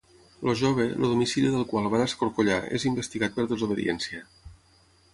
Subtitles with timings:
[0.51, 4.27] El jove, el domicili del qual van escorcollar, és investigat per desobediència.